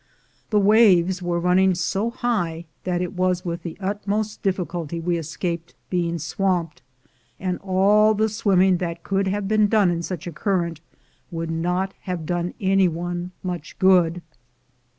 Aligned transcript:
The 0.49 0.57
waves 0.59 1.21
were 1.21 1.39
running 1.39 1.75
so 1.75 2.09
high 2.09 2.65
that 2.85 3.03
it 3.03 3.13
was 3.13 3.45
with 3.45 3.61
the 3.61 3.77
utmost 3.79 4.41
difficulty 4.41 4.99
we 4.99 5.15
escaped 5.19 5.75
being 5.91 6.17
swamped, 6.17 6.81
and 7.39 7.59
all 7.59 8.15
the 8.15 8.27
swimming 8.27 8.77
that 8.77 9.03
could 9.03 9.27
have 9.27 9.47
been 9.47 9.67
done 9.67 9.91
in 9.91 10.01
such 10.01 10.25
a 10.25 10.31
current 10.31 10.81
would 11.29 11.51
not 11.51 11.93
have 12.01 12.25
done 12.25 12.55
any 12.59 12.87
one 12.87 13.29
much 13.43 13.77
good. 13.77 14.23